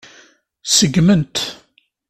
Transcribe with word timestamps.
Seggmen-t. 0.67 1.37